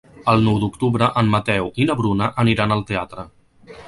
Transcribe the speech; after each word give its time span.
El 0.31 0.39
nou 0.45 0.55
d'octubre 0.61 1.09
en 1.21 1.29
Mateu 1.35 1.69
i 1.85 1.87
na 1.89 1.97
Bruna 1.99 2.31
aniran 2.45 2.75
al 2.77 2.81
teatre. 2.93 3.27